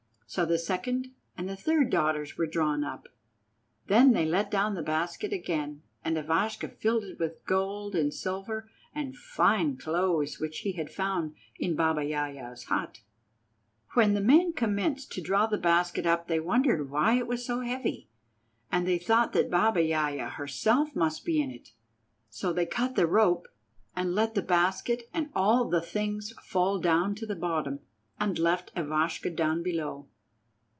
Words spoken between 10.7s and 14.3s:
had found in Baba Yaja's hut. When the